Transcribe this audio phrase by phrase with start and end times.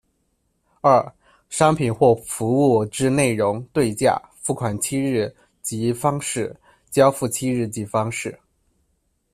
[0.81, 1.13] 二、
[1.51, 5.31] 商品或服务之内容、对价、付款期日
[5.61, 8.39] 及方式、交付期日及方式。